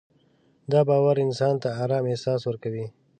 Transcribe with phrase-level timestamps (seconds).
[0.71, 2.85] دا باور انسان ته ارام احساس ورکوي.